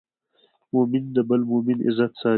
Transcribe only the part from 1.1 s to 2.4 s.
د بل مؤمن عزت ساتي.